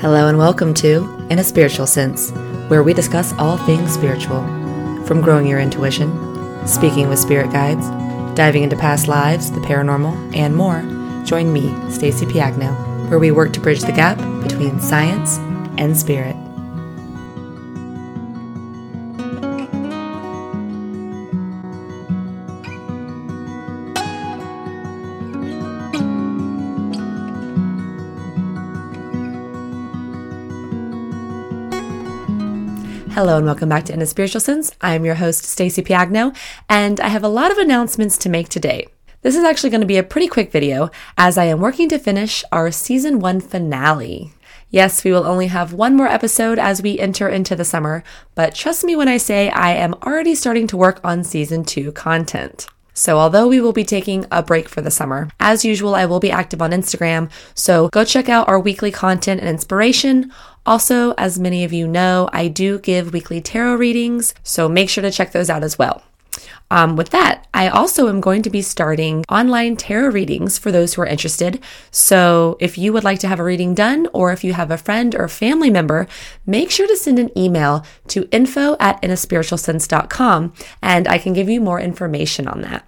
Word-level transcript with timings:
Hello 0.00 0.28
and 0.28 0.38
welcome 0.38 0.74
to 0.74 1.26
In 1.28 1.40
a 1.40 1.44
Spiritual 1.44 1.88
Sense, 1.88 2.30
where 2.68 2.84
we 2.84 2.94
discuss 2.94 3.32
all 3.32 3.56
things 3.56 3.92
spiritual. 3.92 4.44
From 5.06 5.20
growing 5.20 5.44
your 5.44 5.58
intuition, 5.58 6.08
speaking 6.68 7.08
with 7.08 7.18
spirit 7.18 7.50
guides, 7.50 7.84
diving 8.36 8.62
into 8.62 8.76
past 8.76 9.08
lives, 9.08 9.50
the 9.50 9.58
paranormal, 9.58 10.36
and 10.36 10.54
more, 10.54 10.82
join 11.24 11.52
me, 11.52 11.74
Stacy 11.90 12.26
Piagno, 12.26 13.10
where 13.10 13.18
we 13.18 13.32
work 13.32 13.52
to 13.54 13.60
bridge 13.60 13.80
the 13.80 13.90
gap 13.90 14.18
between 14.40 14.78
science 14.78 15.38
and 15.78 15.96
spirit. 15.96 16.36
Hello 33.18 33.36
and 33.36 33.46
welcome 33.46 33.68
back 33.68 33.84
to 33.86 33.92
In 33.92 34.00
a 34.00 34.06
Spiritual 34.06 34.40
Sense. 34.40 34.70
I'm 34.80 35.04
your 35.04 35.16
host, 35.16 35.42
Stacy 35.42 35.82
Piagno, 35.82 36.36
and 36.68 37.00
I 37.00 37.08
have 37.08 37.24
a 37.24 37.28
lot 37.28 37.50
of 37.50 37.58
announcements 37.58 38.16
to 38.18 38.28
make 38.28 38.48
today. 38.48 38.86
This 39.22 39.34
is 39.34 39.42
actually 39.42 39.70
going 39.70 39.80
to 39.80 39.88
be 39.88 39.96
a 39.96 40.04
pretty 40.04 40.28
quick 40.28 40.52
video 40.52 40.92
as 41.16 41.36
I 41.36 41.46
am 41.46 41.58
working 41.58 41.88
to 41.88 41.98
finish 41.98 42.44
our 42.52 42.70
season 42.70 43.18
one 43.18 43.40
finale. 43.40 44.34
Yes, 44.70 45.02
we 45.02 45.10
will 45.10 45.26
only 45.26 45.48
have 45.48 45.72
one 45.72 45.96
more 45.96 46.06
episode 46.06 46.60
as 46.60 46.80
we 46.80 47.00
enter 47.00 47.28
into 47.28 47.56
the 47.56 47.64
summer, 47.64 48.04
but 48.36 48.54
trust 48.54 48.84
me 48.84 48.94
when 48.94 49.08
I 49.08 49.16
say 49.16 49.50
I 49.50 49.72
am 49.72 49.94
already 49.94 50.36
starting 50.36 50.68
to 50.68 50.76
work 50.76 51.00
on 51.02 51.24
season 51.24 51.64
two 51.64 51.90
content. 51.90 52.68
So, 52.98 53.16
although 53.18 53.46
we 53.46 53.60
will 53.60 53.72
be 53.72 53.84
taking 53.84 54.26
a 54.32 54.42
break 54.42 54.68
for 54.68 54.80
the 54.80 54.90
summer, 54.90 55.28
as 55.38 55.64
usual, 55.64 55.94
I 55.94 56.04
will 56.04 56.18
be 56.18 56.32
active 56.32 56.60
on 56.60 56.72
Instagram. 56.72 57.30
So, 57.54 57.88
go 57.90 58.04
check 58.04 58.28
out 58.28 58.48
our 58.48 58.58
weekly 58.58 58.90
content 58.90 59.40
and 59.40 59.48
inspiration. 59.48 60.32
Also, 60.66 61.14
as 61.16 61.38
many 61.38 61.62
of 61.62 61.72
you 61.72 61.86
know, 61.86 62.28
I 62.32 62.48
do 62.48 62.80
give 62.80 63.12
weekly 63.12 63.40
tarot 63.40 63.76
readings, 63.76 64.34
so 64.42 64.68
make 64.68 64.90
sure 64.90 65.02
to 65.02 65.12
check 65.12 65.30
those 65.30 65.48
out 65.48 65.62
as 65.62 65.78
well. 65.78 66.02
Um, 66.70 66.96
with 66.96 67.10
that, 67.10 67.46
I 67.54 67.68
also 67.68 68.08
am 68.08 68.20
going 68.20 68.42
to 68.42 68.50
be 68.50 68.62
starting 68.62 69.24
online 69.28 69.76
tarot 69.76 70.10
readings 70.10 70.58
for 70.58 70.70
those 70.70 70.94
who 70.94 71.02
are 71.02 71.06
interested. 71.06 71.60
So 71.90 72.56
if 72.60 72.76
you 72.76 72.92
would 72.92 73.04
like 73.04 73.18
to 73.20 73.28
have 73.28 73.40
a 73.40 73.44
reading 73.44 73.74
done, 73.74 74.08
or 74.12 74.32
if 74.32 74.44
you 74.44 74.52
have 74.52 74.70
a 74.70 74.78
friend 74.78 75.14
or 75.14 75.28
family 75.28 75.70
member, 75.70 76.06
make 76.46 76.70
sure 76.70 76.86
to 76.86 76.96
send 76.96 77.18
an 77.18 77.36
email 77.36 77.84
to 78.08 78.28
info 78.30 78.76
at 78.78 79.00
inaspiritualsense.com 79.02 80.52
and 80.82 81.08
I 81.08 81.18
can 81.18 81.32
give 81.32 81.48
you 81.48 81.60
more 81.60 81.80
information 81.80 82.46
on 82.46 82.60
that. 82.62 82.84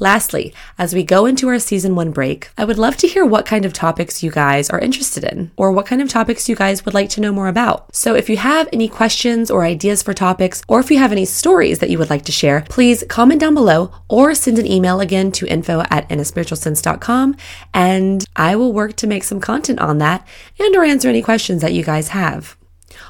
Lastly, 0.00 0.54
as 0.78 0.94
we 0.94 1.02
go 1.02 1.26
into 1.26 1.48
our 1.48 1.58
season 1.58 1.94
one 1.94 2.12
break, 2.12 2.50
I 2.56 2.64
would 2.64 2.78
love 2.78 2.96
to 2.98 3.08
hear 3.08 3.24
what 3.24 3.46
kind 3.46 3.64
of 3.64 3.72
topics 3.72 4.22
you 4.22 4.30
guys 4.30 4.70
are 4.70 4.78
interested 4.78 5.24
in, 5.24 5.50
or 5.56 5.72
what 5.72 5.86
kind 5.86 6.00
of 6.00 6.08
topics 6.08 6.48
you 6.48 6.54
guys 6.54 6.84
would 6.84 6.94
like 6.94 7.08
to 7.10 7.20
know 7.20 7.32
more 7.32 7.48
about. 7.48 7.94
So 7.94 8.14
if 8.14 8.28
you 8.28 8.36
have 8.36 8.68
any 8.72 8.88
questions 8.88 9.50
or 9.50 9.64
ideas 9.64 10.02
for 10.02 10.14
topics, 10.14 10.62
or 10.68 10.80
if 10.80 10.90
you 10.90 10.98
have 10.98 11.12
any 11.12 11.24
stories 11.24 11.80
that 11.80 11.90
you 11.90 11.98
would 11.98 12.10
like 12.10 12.24
to 12.26 12.32
share, 12.32 12.64
please 12.68 13.04
comment 13.08 13.40
down 13.40 13.54
below 13.54 13.90
or 14.08 14.34
send 14.34 14.58
an 14.58 14.66
email 14.66 15.00
again 15.00 15.32
to 15.32 15.46
info 15.46 15.82
at 15.90 16.08
inaspiritualsense.com 16.08 17.36
and 17.74 18.24
I 18.36 18.56
will 18.56 18.72
work 18.72 18.96
to 18.96 19.06
make 19.06 19.24
some 19.24 19.40
content 19.40 19.80
on 19.80 19.98
that 19.98 20.26
and 20.58 20.76
or 20.76 20.84
answer 20.84 21.08
any 21.08 21.22
questions 21.22 21.62
that 21.62 21.72
you 21.72 21.82
guys 21.82 22.08
have. 22.08 22.57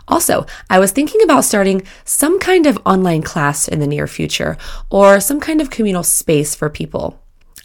Also, 0.07 0.47
I 0.71 0.79
was 0.79 0.93
thinking 0.93 1.23
about 1.23 1.45
starting 1.45 1.83
some 2.05 2.39
kind 2.39 2.67
of 2.67 2.79
online 2.85 3.23
class 3.23 3.69
in 3.69 3.81
the 3.81 3.87
near 3.87 4.07
future 4.07 4.57
or 4.91 5.21
some 5.21 5.41
kind 5.41 5.61
of 5.61 5.71
communal 5.71 6.03
space 6.03 6.55
for 6.55 6.71
people. 6.71 7.21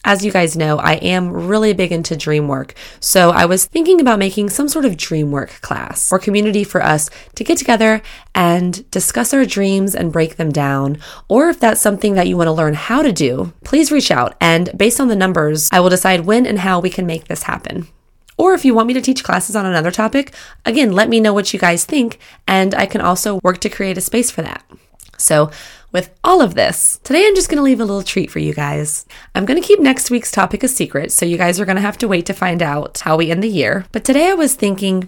As 0.06 0.26
you 0.26 0.34
guys 0.34 0.58
know, 0.58 0.80
I 0.80 0.96
am 0.96 1.32
really 1.32 1.72
big 1.72 1.94
into 1.94 2.18
dream 2.18 2.50
work. 2.50 2.74
So 3.00 3.30
I 3.30 3.46
was 3.46 3.64
thinking 3.64 4.02
about 4.02 4.20
making 4.20 4.50
some 4.50 4.68
sort 4.68 4.84
of 4.84 4.98
dream 4.98 5.32
work 5.32 5.62
class 5.62 6.12
or 6.12 6.20
community 6.20 6.66
for 6.66 6.84
us 6.84 7.10
to 7.36 7.44
get 7.46 7.58
together 7.58 8.02
and 8.36 8.90
discuss 8.92 9.34
our 9.34 9.46
dreams 9.46 9.96
and 9.96 10.12
break 10.12 10.36
them 10.36 10.52
down. 10.52 10.98
Or 11.30 11.48
if 11.48 11.58
that's 11.58 11.80
something 11.80 12.16
that 12.16 12.28
you 12.28 12.36
want 12.36 12.50
to 12.50 12.52
learn 12.52 12.74
how 12.74 13.02
to 13.02 13.14
do, 13.14 13.54
please 13.64 13.94
reach 13.94 14.12
out. 14.12 14.36
And 14.42 14.78
based 14.78 15.00
on 15.00 15.08
the 15.08 15.16
numbers, 15.16 15.70
I 15.72 15.80
will 15.80 15.90
decide 15.90 16.26
when 16.26 16.46
and 16.46 16.60
how 16.60 16.82
we 16.82 16.90
can 16.90 17.06
make 17.06 17.30
this 17.30 17.44
happen. 17.44 17.88
Or 18.38 18.54
if 18.54 18.66
you 18.66 18.74
want 18.74 18.88
me 18.88 18.94
to 18.94 19.02
teach 19.02 19.24
classes 19.24 19.56
on 19.56 19.66
another 19.66 19.92
topic, 19.92 20.34
again, 20.66 20.92
let 20.92 21.10
me 21.10 21.20
know 21.20 21.34
what 21.34 21.54
you 21.54 21.60
guys 21.60 21.86
think, 21.86 22.20
and 22.48 22.74
I 22.76 22.86
can 22.86 23.02
also 23.02 23.40
work 23.44 23.60
to 23.60 23.70
create 23.70 23.98
a 23.98 24.02
space 24.02 24.32
for 24.32 24.42
that. 24.42 24.64
So, 25.18 25.52
with 25.92 26.10
all 26.24 26.42
of 26.42 26.56
this, 26.56 27.00
today 27.04 27.26
I'm 27.28 27.36
just 27.36 27.50
to 27.58 27.64
leave 27.64 27.80
a 27.80 27.86
little 27.86 28.02
treat 28.02 28.32
for 28.32 28.40
you 28.40 28.54
guys. 28.54 29.06
I'm 29.36 29.46
to 29.62 29.68
keep 29.68 29.80
next 29.80 30.10
week's 30.10 30.32
topic 30.32 30.64
a 30.64 30.68
secret, 30.68 31.12
so 31.12 31.24
you 31.26 31.38
guys 31.38 31.60
are 31.60 31.66
to 31.76 31.82
have 31.82 32.00
to 32.00 32.08
wait 32.08 32.26
to 32.26 32.34
find 32.34 32.64
out 32.64 33.00
how 33.00 33.16
we 33.16 33.30
end 33.30 33.44
the 33.44 33.48
year. 33.48 33.86
But 33.92 34.04
today 34.04 34.30
I 34.30 34.34
was 34.34 34.56
thinking 34.56 35.08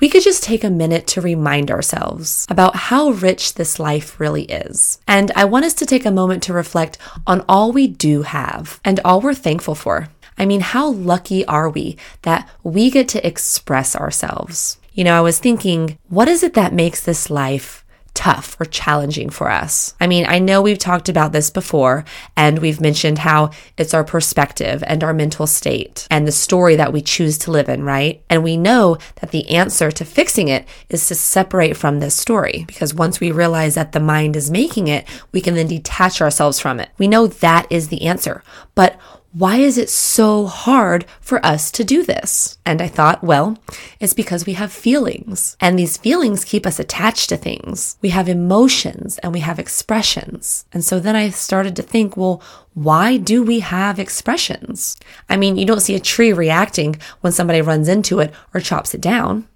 we 0.00 0.10
could 0.10 0.22
just 0.22 0.42
take 0.42 0.62
a 0.62 0.70
minute 0.70 1.06
to 1.06 1.22
remind 1.22 1.70
ourselves 1.70 2.46
about 2.50 2.76
how 2.76 3.10
rich 3.10 3.54
this 3.54 3.78
life 3.78 4.20
really 4.20 4.42
is. 4.42 4.98
And 5.08 5.32
I 5.34 5.46
want 5.46 5.64
us 5.64 5.74
to 5.74 5.86
take 5.86 6.04
a 6.04 6.10
moment 6.10 6.42
to 6.44 6.52
reflect 6.52 6.98
on 7.26 7.42
all 7.48 7.72
we 7.72 7.86
do 7.86 8.22
have 8.22 8.80
and 8.84 9.00
all 9.04 9.22
we're 9.22 9.32
thankful 9.32 9.74
for. 9.74 10.08
I 10.38 10.46
mean, 10.46 10.60
how 10.60 10.90
lucky 10.90 11.44
are 11.46 11.68
we 11.68 11.96
that 12.22 12.48
we 12.62 12.90
get 12.90 13.08
to 13.08 13.26
express 13.26 13.94
ourselves? 13.94 14.78
You 14.92 15.04
know, 15.04 15.16
I 15.16 15.20
was 15.20 15.38
thinking, 15.38 15.98
what 16.08 16.28
is 16.28 16.42
it 16.42 16.54
that 16.54 16.72
makes 16.72 17.00
this 17.02 17.30
life 17.30 17.84
tough 18.14 18.56
or 18.60 18.64
challenging 18.64 19.28
for 19.28 19.50
us. 19.50 19.94
I 20.00 20.06
mean, 20.06 20.24
I 20.26 20.38
know 20.38 20.62
we've 20.62 20.78
talked 20.78 21.08
about 21.08 21.32
this 21.32 21.50
before 21.50 22.04
and 22.36 22.60
we've 22.60 22.80
mentioned 22.80 23.18
how 23.18 23.50
it's 23.76 23.92
our 23.92 24.04
perspective 24.04 24.84
and 24.86 25.02
our 25.02 25.12
mental 25.12 25.48
state 25.48 26.06
and 26.10 26.26
the 26.26 26.32
story 26.32 26.76
that 26.76 26.92
we 26.92 27.02
choose 27.02 27.36
to 27.38 27.50
live 27.50 27.68
in, 27.68 27.82
right? 27.82 28.22
And 28.30 28.44
we 28.44 28.56
know 28.56 28.98
that 29.16 29.32
the 29.32 29.50
answer 29.50 29.90
to 29.90 30.04
fixing 30.04 30.48
it 30.48 30.66
is 30.88 31.06
to 31.08 31.16
separate 31.16 31.76
from 31.76 31.98
this 31.98 32.14
story 32.14 32.64
because 32.68 32.94
once 32.94 33.18
we 33.18 33.32
realize 33.32 33.74
that 33.74 33.92
the 33.92 34.00
mind 34.00 34.36
is 34.36 34.50
making 34.50 34.86
it, 34.86 35.06
we 35.32 35.40
can 35.40 35.54
then 35.54 35.66
detach 35.66 36.20
ourselves 36.22 36.60
from 36.60 36.78
it. 36.78 36.90
We 36.98 37.08
know 37.08 37.26
that 37.26 37.66
is 37.68 37.88
the 37.88 38.02
answer. 38.02 38.44
But 38.76 38.98
why 39.36 39.56
is 39.56 39.78
it 39.78 39.90
so 39.90 40.46
hard 40.46 41.04
for 41.20 41.44
us 41.44 41.72
to 41.72 41.82
do 41.82 42.04
this? 42.04 42.56
And 42.64 42.80
I 42.80 42.86
thought, 42.86 43.24
well, 43.24 43.58
it's 43.98 44.14
because 44.14 44.46
we 44.46 44.52
have 44.52 44.72
feelings 44.72 45.56
and 45.60 45.76
these 45.76 45.96
feelings 45.96 46.44
keep 46.44 46.64
us 46.64 46.78
attached 46.78 47.30
to 47.30 47.36
things. 47.36 47.96
We 48.00 48.10
have 48.10 48.28
emotions 48.28 49.18
and 49.18 49.32
we 49.32 49.40
have 49.40 49.58
expressions. 49.58 50.66
And 50.72 50.84
so 50.84 51.00
then 51.00 51.16
I 51.16 51.30
started 51.30 51.74
to 51.76 51.82
think, 51.82 52.16
well, 52.16 52.40
why 52.74 53.16
do 53.16 53.42
we 53.42 53.58
have 53.58 53.98
expressions? 53.98 54.96
I 55.28 55.36
mean, 55.36 55.56
you 55.56 55.66
don't 55.66 55.80
see 55.80 55.96
a 55.96 56.00
tree 56.00 56.32
reacting 56.32 56.94
when 57.20 57.32
somebody 57.32 57.60
runs 57.60 57.88
into 57.88 58.20
it 58.20 58.32
or 58.54 58.60
chops 58.60 58.94
it 58.94 59.00
down. 59.00 59.48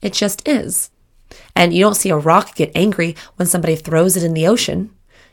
It 0.00 0.14
just 0.14 0.48
is. 0.48 0.90
And 1.54 1.74
you 1.74 1.82
don't 1.82 1.96
see 1.96 2.08
a 2.08 2.16
rock 2.16 2.54
get 2.54 2.72
angry 2.74 3.14
when 3.36 3.46
somebody 3.46 3.76
throws 3.76 4.16
it 4.16 4.22
in 4.22 4.32
the 4.32 4.46
ocean. 4.46 4.90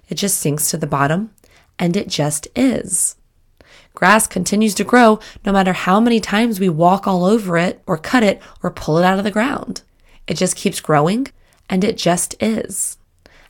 It 0.09 0.15
just 0.15 0.37
sinks 0.37 0.69
to 0.71 0.77
the 0.77 0.85
bottom 0.85 1.31
and 1.79 1.95
it 1.95 2.09
just 2.09 2.49
is. 2.57 3.15
Grass 3.95 4.27
continues 4.27 4.75
to 4.75 4.83
grow 4.83 5.19
no 5.45 5.51
matter 5.51 5.73
how 5.73 5.99
many 5.99 6.19
times 6.19 6.59
we 6.59 6.69
walk 6.69 7.07
all 7.07 7.25
over 7.25 7.57
it 7.57 7.81
or 7.87 7.97
cut 7.97 8.23
it 8.23 8.41
or 8.61 8.69
pull 8.69 8.97
it 8.97 9.05
out 9.05 9.17
of 9.17 9.23
the 9.23 9.31
ground. 9.31 9.81
It 10.27 10.35
just 10.35 10.55
keeps 10.55 10.79
growing 10.79 11.27
and 11.69 11.83
it 11.83 11.97
just 11.97 12.35
is. 12.41 12.97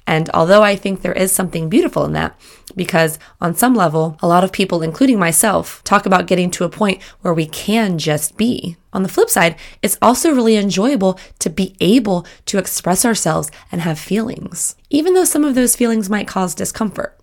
And 0.08 0.30
although 0.34 0.62
I 0.62 0.76
think 0.76 1.02
there 1.02 1.14
is 1.14 1.32
something 1.32 1.68
beautiful 1.68 2.06
in 2.06 2.14
that, 2.14 2.40
because 2.76 3.18
on 3.42 3.56
some 3.56 3.74
level, 3.74 4.18
a 4.22 4.28
lot 4.28 4.44
of 4.44 4.52
people, 4.52 4.84
including 4.84 5.18
myself, 5.18 5.84
talk 5.84 6.06
about 6.06 6.28
getting 6.28 6.52
to 6.52 6.64
a 6.64 6.70
point 6.70 7.02
where 7.22 7.34
we 7.34 7.48
can 7.48 7.98
just 7.98 8.38
be. 8.38 8.78
On 8.94 9.02
the 9.02 9.10
flip 9.10 9.30
side, 9.30 9.56
it's 9.82 9.98
also 10.02 10.32
really 10.32 10.58
enjoyable 10.58 11.20
to 11.40 11.50
be 11.50 11.76
able 11.80 12.26
to 12.46 12.60
express 12.60 13.04
ourselves 13.04 13.50
and 13.72 13.82
have 13.82 13.98
feelings, 13.98 14.76
even 14.92 15.16
though 15.16 15.26
some 15.26 15.44
of 15.44 15.56
those 15.56 15.76
feelings 15.76 16.10
might 16.10 16.28
cause 16.28 16.54
discomfort. 16.54 17.15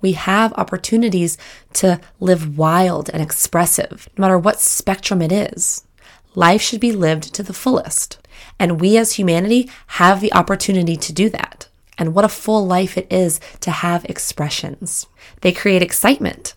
We 0.00 0.12
have 0.12 0.52
opportunities 0.54 1.36
to 1.74 2.00
live 2.18 2.56
wild 2.56 3.10
and 3.10 3.22
expressive, 3.22 4.08
no 4.16 4.22
matter 4.22 4.38
what 4.38 4.60
spectrum 4.60 5.20
it 5.22 5.32
is. 5.32 5.84
Life 6.34 6.62
should 6.62 6.80
be 6.80 6.92
lived 6.92 7.34
to 7.34 7.42
the 7.42 7.52
fullest. 7.52 8.18
And 8.58 8.80
we 8.80 8.96
as 8.96 9.14
humanity 9.14 9.70
have 9.88 10.20
the 10.20 10.32
opportunity 10.32 10.96
to 10.96 11.12
do 11.12 11.28
that. 11.30 11.68
And 11.98 12.14
what 12.14 12.24
a 12.24 12.28
full 12.28 12.66
life 12.66 12.96
it 12.96 13.06
is 13.10 13.40
to 13.60 13.70
have 13.70 14.04
expressions. 14.06 15.06
They 15.42 15.52
create 15.52 15.82
excitement. 15.82 16.54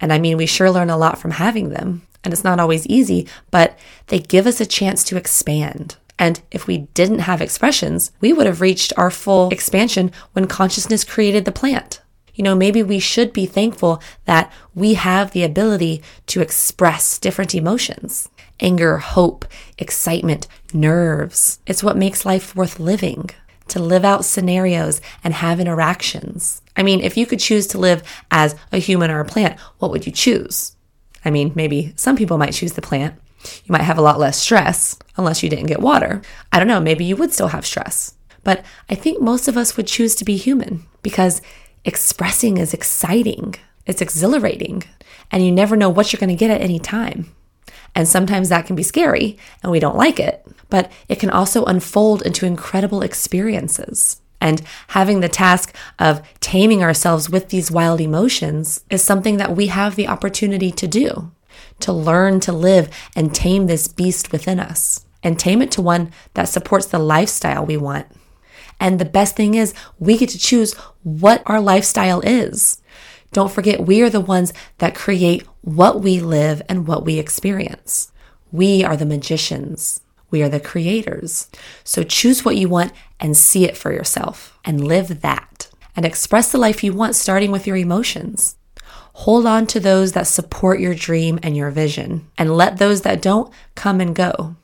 And 0.00 0.12
I 0.12 0.18
mean, 0.18 0.36
we 0.36 0.46
sure 0.46 0.70
learn 0.70 0.90
a 0.90 0.96
lot 0.96 1.18
from 1.18 1.32
having 1.32 1.70
them. 1.70 2.02
And 2.22 2.32
it's 2.32 2.44
not 2.44 2.60
always 2.60 2.86
easy, 2.86 3.26
but 3.50 3.78
they 4.06 4.18
give 4.18 4.46
us 4.46 4.60
a 4.60 4.66
chance 4.66 5.02
to 5.04 5.16
expand. 5.16 5.96
And 6.18 6.40
if 6.50 6.66
we 6.66 6.78
didn't 6.94 7.20
have 7.20 7.40
expressions, 7.40 8.12
we 8.20 8.32
would 8.32 8.46
have 8.46 8.60
reached 8.60 8.92
our 8.96 9.10
full 9.10 9.50
expansion 9.50 10.12
when 10.32 10.46
consciousness 10.46 11.04
created 11.04 11.44
the 11.44 11.52
plant. 11.52 12.00
You 12.34 12.44
know, 12.44 12.54
maybe 12.54 12.82
we 12.82 12.98
should 12.98 13.32
be 13.32 13.46
thankful 13.46 14.02
that 14.24 14.52
we 14.74 14.94
have 14.94 15.30
the 15.30 15.44
ability 15.44 16.02
to 16.26 16.40
express 16.40 17.18
different 17.18 17.54
emotions 17.54 18.28
anger, 18.60 18.98
hope, 18.98 19.44
excitement, 19.78 20.46
nerves. 20.72 21.58
It's 21.66 21.82
what 21.82 21.96
makes 21.96 22.24
life 22.24 22.54
worth 22.54 22.78
living. 22.78 23.30
To 23.68 23.80
live 23.80 24.04
out 24.04 24.26
scenarios 24.26 25.00
and 25.24 25.32
have 25.32 25.58
interactions. 25.58 26.60
I 26.76 26.82
mean, 26.82 27.00
if 27.00 27.16
you 27.16 27.24
could 27.24 27.40
choose 27.40 27.66
to 27.68 27.78
live 27.78 28.02
as 28.30 28.54
a 28.72 28.78
human 28.78 29.10
or 29.10 29.20
a 29.20 29.24
plant, 29.24 29.58
what 29.78 29.90
would 29.90 30.04
you 30.04 30.12
choose? 30.12 30.76
I 31.24 31.30
mean, 31.30 31.52
maybe 31.54 31.94
some 31.96 32.14
people 32.14 32.36
might 32.36 32.52
choose 32.52 32.74
the 32.74 32.82
plant, 32.82 33.14
You 33.64 33.72
might 33.72 33.82
have 33.82 33.98
a 33.98 34.02
lot 34.02 34.18
less 34.18 34.38
stress 34.38 34.98
unless 35.16 35.42
you 35.42 35.48
didn't 35.48 35.66
get 35.66 35.80
water. 35.80 36.20
I 36.52 36.58
don't 36.58 36.68
know, 36.68 36.80
maybe 36.80 37.04
you 37.04 37.16
would 37.16 37.32
still 37.32 37.48
have 37.48 37.66
stress. 37.66 38.14
But 38.42 38.64
I 38.90 38.94
think 38.94 39.20
most 39.22 39.48
of 39.48 39.56
us 39.56 39.76
would 39.76 39.86
choose 39.86 40.14
to 40.16 40.24
be 40.24 40.36
human 40.36 40.86
because 41.02 41.40
expressing 41.84 42.56
is 42.56 42.74
exciting, 42.74 43.54
it's 43.86 44.00
exhilarating, 44.00 44.84
and 45.30 45.44
you 45.44 45.52
never 45.52 45.76
know 45.76 45.88
what 45.88 46.12
you're 46.12 46.20
going 46.20 46.28
to 46.28 46.34
get 46.34 46.50
at 46.50 46.60
any 46.60 46.78
time. 46.78 47.34
And 47.94 48.08
sometimes 48.08 48.48
that 48.48 48.66
can 48.66 48.76
be 48.76 48.82
scary 48.82 49.38
and 49.62 49.70
we 49.70 49.78
don't 49.78 49.96
like 49.96 50.18
it, 50.18 50.46
but 50.68 50.90
it 51.08 51.20
can 51.20 51.30
also 51.30 51.64
unfold 51.64 52.22
into 52.22 52.46
incredible 52.46 53.02
experiences. 53.02 54.20
And 54.40 54.62
having 54.88 55.20
the 55.20 55.28
task 55.28 55.74
of 55.98 56.20
taming 56.40 56.82
ourselves 56.82 57.30
with 57.30 57.48
these 57.48 57.70
wild 57.70 58.00
emotions 58.00 58.84
is 58.90 59.02
something 59.02 59.36
that 59.38 59.56
we 59.56 59.68
have 59.68 59.96
the 59.96 60.08
opportunity 60.08 60.70
to 60.72 60.86
do, 60.86 61.30
to 61.80 61.92
learn 61.92 62.40
to 62.40 62.52
live 62.52 62.90
and 63.16 63.34
tame 63.34 63.66
this 63.66 63.88
beast 63.88 64.32
within 64.32 64.60
us 64.60 65.06
and 65.22 65.38
tame 65.38 65.62
it 65.62 65.70
to 65.72 65.82
one 65.82 66.12
that 66.34 66.48
supports 66.48 66.86
the 66.86 66.98
lifestyle 66.98 67.64
we 67.64 67.76
want. 67.76 68.06
And 68.84 68.98
the 68.98 69.06
best 69.06 69.34
thing 69.34 69.54
is, 69.54 69.72
we 69.98 70.18
get 70.18 70.28
to 70.28 70.38
choose 70.38 70.74
what 71.04 71.42
our 71.46 71.58
lifestyle 71.58 72.20
is. 72.20 72.82
Don't 73.32 73.50
forget, 73.50 73.86
we 73.86 74.02
are 74.02 74.10
the 74.10 74.20
ones 74.20 74.52
that 74.76 74.94
create 74.94 75.42
what 75.62 76.02
we 76.02 76.20
live 76.20 76.60
and 76.68 76.86
what 76.86 77.02
we 77.02 77.18
experience. 77.18 78.12
We 78.52 78.84
are 78.84 78.94
the 78.94 79.06
magicians. 79.06 80.02
We 80.30 80.42
are 80.42 80.50
the 80.50 80.60
creators. 80.60 81.48
So 81.82 82.02
choose 82.02 82.44
what 82.44 82.56
you 82.56 82.68
want 82.68 82.92
and 83.18 83.34
see 83.34 83.64
it 83.64 83.74
for 83.74 83.90
yourself 83.90 84.58
and 84.66 84.86
live 84.86 85.22
that 85.22 85.70
and 85.96 86.04
express 86.04 86.52
the 86.52 86.58
life 86.58 86.84
you 86.84 86.92
want, 86.92 87.14
starting 87.14 87.50
with 87.50 87.66
your 87.66 87.78
emotions. 87.78 88.56
Hold 89.14 89.46
on 89.46 89.66
to 89.68 89.80
those 89.80 90.12
that 90.12 90.26
support 90.26 90.78
your 90.78 90.94
dream 90.94 91.38
and 91.42 91.56
your 91.56 91.70
vision 91.70 92.28
and 92.36 92.54
let 92.54 92.76
those 92.76 93.00
that 93.00 93.22
don't 93.22 93.50
come 93.76 94.02
and 94.02 94.14
go. 94.14 94.56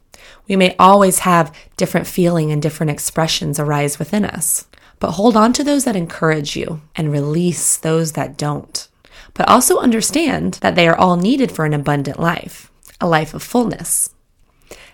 We 0.49 0.56
may 0.56 0.75
always 0.79 1.21
have 1.21 1.55
different 1.77 2.06
feeling 2.06 2.50
and 2.50 2.61
different 2.61 2.91
expressions 2.91 3.59
arise 3.59 3.99
within 3.99 4.25
us, 4.25 4.67
but 4.99 5.12
hold 5.12 5.37
on 5.37 5.53
to 5.55 5.65
those 5.65 5.85
that 5.85 5.97
encourage 5.97 6.56
you 6.56 6.82
and 6.97 7.12
release 7.12 7.77
those 7.77 8.12
that 8.12 8.37
don't. 8.37 8.88
But 9.35 9.49
also 9.49 9.79
understand 9.79 10.55
that 10.55 10.75
they 10.75 10.88
are 10.88 10.97
all 10.97 11.17
needed 11.17 11.53
for 11.53 11.65
an 11.65 11.75
abundant 11.75 12.19
life, 12.19 12.71
a 13.00 13.09
life 13.09 13.32
of 13.35 13.43
fullness 13.43 14.11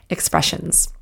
expressions. 0.09 0.93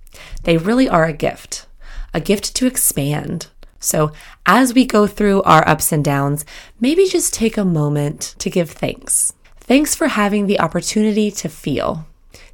They 0.44 0.56
really 0.56 0.88
are 0.88 1.04
a 1.04 1.12
gift, 1.12 1.66
a 2.12 2.20
gift 2.20 2.54
to 2.56 2.66
expand. 2.66 3.48
So, 3.80 4.12
as 4.46 4.72
we 4.72 4.86
go 4.86 5.06
through 5.06 5.42
our 5.42 5.66
ups 5.68 5.92
and 5.92 6.04
downs, 6.04 6.44
maybe 6.80 7.06
just 7.06 7.34
take 7.34 7.58
a 7.58 7.64
moment 7.64 8.34
to 8.38 8.48
give 8.48 8.70
thanks. 8.70 9.34
Thanks 9.60 9.94
for 9.94 10.08
having 10.08 10.46
the 10.46 10.60
opportunity 10.60 11.30
to 11.32 11.48
feel, 11.48 12.06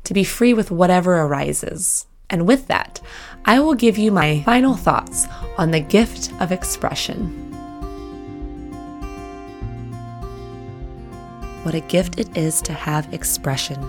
to 0.04 0.14
be 0.14 0.24
free 0.24 0.54
with 0.54 0.70
whatever 0.70 1.20
arises. 1.20 2.06
And 2.28 2.46
with 2.46 2.68
that, 2.68 3.00
I 3.44 3.60
will 3.60 3.74
give 3.74 3.98
you 3.98 4.12
my 4.12 4.42
final 4.42 4.74
thoughts 4.74 5.26
on 5.58 5.70
the 5.70 5.80
gift 5.80 6.32
of 6.40 6.52
expression. 6.52 7.46
What 11.64 11.74
a 11.74 11.80
gift 11.80 12.18
it 12.18 12.36
is 12.36 12.62
to 12.62 12.72
have 12.72 13.12
expression 13.12 13.86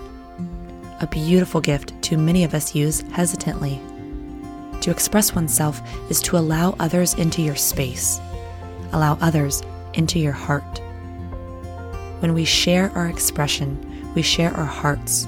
a 1.02 1.08
beautiful 1.08 1.60
gift 1.60 2.00
too 2.04 2.18
many 2.18 2.44
of 2.44 2.54
us 2.54 2.76
use 2.76 3.02
hesitantly. 3.12 3.82
To 4.82 4.92
express 4.92 5.34
oneself 5.34 5.82
is 6.12 6.22
to 6.22 6.38
allow 6.38 6.76
others 6.80 7.16
into 7.16 7.42
your 7.42 7.56
space, 7.56 8.22
allow 8.94 9.18
others 9.20 9.64
into 9.96 10.20
your 10.20 10.32
heart. 10.32 10.80
When 12.20 12.34
we 12.34 12.46
share 12.46 12.92
our 12.92 13.08
expression, 13.08 14.14
we 14.14 14.22
share 14.22 14.56
our 14.56 14.66
hearts 14.66 15.28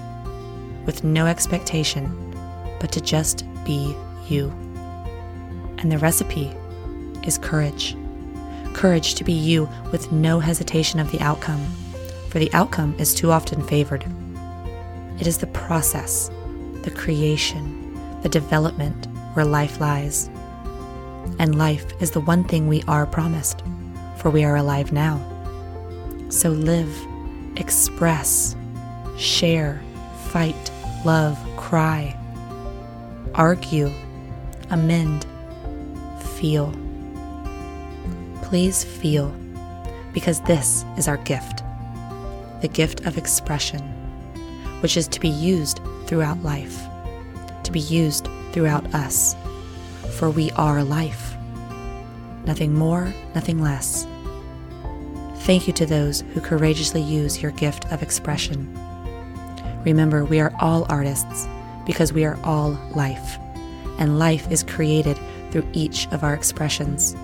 with 0.86 1.04
no 1.04 1.26
expectation, 1.26 2.36
but 2.80 2.92
to 2.92 3.02
just 3.02 3.46
be 3.64 3.96
you. 4.28 4.50
And 5.78 5.92
the 5.92 5.98
recipe 5.98 6.52
is 7.26 7.38
courage. 7.38 7.96
Courage 8.74 9.16
to 9.16 9.24
be 9.24 9.34
you 9.34 9.70
with 9.92 10.12
no 10.12 10.40
hesitation 10.40 11.00
of 11.00 11.12
the 11.12 11.20
outcome, 11.22 11.66
for 12.30 12.40
the 12.40 12.54
outcome 12.54 12.96
is 12.98 13.14
too 13.14 13.32
often 13.32 13.62
favored. 13.68 14.06
It 15.20 15.28
is 15.28 15.38
the 15.38 15.48
process, 15.48 16.32
the 16.82 16.92
creation, 16.92 18.20
the 18.22 18.30
development 18.30 19.08
where 19.34 19.46
life 19.46 19.80
lies. 19.80 20.30
And 21.40 21.58
life 21.58 21.86
is 22.02 22.12
the 22.12 22.20
one 22.20 22.44
thing 22.44 22.68
we 22.68 22.84
are 22.88 23.06
promised, 23.06 23.64
for 24.18 24.30
we 24.30 24.44
are 24.44 24.56
alive 24.56 24.92
now. 24.92 25.22
So 26.30 26.50
live, 26.50 26.94
express, 27.58 28.56
share, 29.18 29.82
fight, 30.30 30.72
love, 31.06 31.38
cry, 31.58 32.16
argue, 33.36 33.92
amend, 34.70 35.26
feel. 36.38 36.74
Please 38.42 38.84
feel, 38.84 39.34
because 40.14 40.42
this 40.42 40.86
is 40.98 41.08
our 41.08 41.18
gift 41.18 41.64
the 42.62 42.68
gift 42.70 43.06
of 43.06 43.18
expression 43.18 43.82
which 44.84 44.98
is 44.98 45.08
to 45.08 45.22
be 45.22 45.30
used 45.30 45.80
throughout 46.08 46.44
life, 46.44 46.84
to 47.64 47.72
be 47.72 47.80
used 47.80 48.28
throughout 48.52 48.86
us. 48.94 49.34
For 50.18 50.30
we 50.30 50.52
are 50.52 50.84
life. 50.84 51.36
Nothing 52.46 52.74
more, 52.74 53.14
nothing 53.34 53.62
less. 53.62 54.06
Thank 55.46 55.68
you 55.68 55.74
to 55.76 55.86
those 55.86 56.26
who 56.34 56.42
courageously 56.42 57.02
use 57.02 57.42
your 57.42 57.52
gift 57.52 57.90
of 57.94 58.04
expression. 58.04 58.78
Remember, 59.86 60.26
we 60.26 60.40
are 60.40 60.54
all 60.60 60.86
artists 60.90 61.48
because 61.86 62.14
we 62.14 62.26
are 62.26 62.40
all 62.44 62.72
life, 62.96 63.38
and 64.00 64.20
life 64.20 64.52
is 64.52 64.64
created 64.64 65.20
through 65.52 65.68
each 65.74 66.08
of 66.08 66.24
our 66.24 66.34
expressions. 66.34 67.16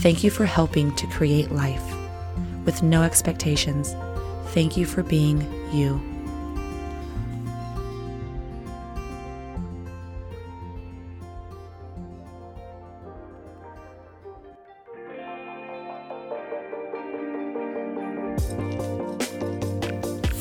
Thank 0.00 0.24
you 0.24 0.30
for 0.30 0.46
helping 0.46 0.94
to 0.96 1.06
create 1.08 1.50
life 1.50 1.84
with 2.64 2.82
no 2.82 3.02
expectations 3.02 3.94
Thank 4.54 4.76
you 4.76 4.86
for 4.86 5.02
being 5.02 5.42
you. 5.72 6.00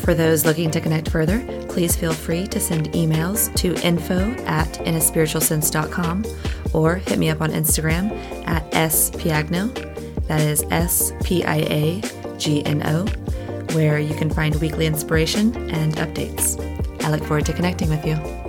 For 0.04 0.14
those 0.14 0.46
looking 0.46 0.70
to 0.72 0.82
connect 0.82 1.10
further, 1.10 1.40
please 1.70 1.96
feel 1.96 2.12
free 2.12 2.46
to 2.48 2.60
send 2.60 2.92
emails 2.92 3.54
to 3.56 3.74
info 3.86 4.32
at 4.46 4.68
inaspiritualsense.com 4.74 6.26
or 6.74 6.96
hit 6.96 7.18
me 7.18 7.30
up 7.30 7.40
on 7.40 7.52
Instagram 7.52 8.12
at 8.46 8.70
spiagno. 8.72 9.74
That 10.28 10.42
is 10.42 10.66
S 10.72 11.14
P 11.24 11.46
I 11.46 11.58
A 11.58 12.02
G 12.38 12.66
N 12.66 12.86
O 12.86 13.06
where 13.74 13.98
you 13.98 14.14
can 14.16 14.30
find 14.30 14.56
weekly 14.56 14.88
inspiration 14.88 15.56
and 15.72 15.96
updates. 15.96 16.60
I 17.04 17.10
look 17.10 17.24
forward 17.24 17.46
to 17.46 17.54
connecting 17.54 17.90
with 17.90 18.06
you. 18.06 18.43